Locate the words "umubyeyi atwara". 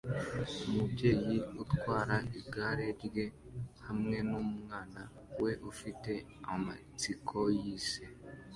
0.67-2.15